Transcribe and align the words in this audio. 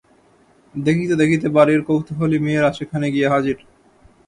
দেখিতে 0.75 1.15
দেখিতে 1.21 1.47
বাড়ির 1.49 1.81
কৌতুহলী 1.87 2.37
মেয়েরা 2.45 2.69
সেখানে 2.77 3.05
গিয়া 3.13 3.29
হাজির। 3.33 3.57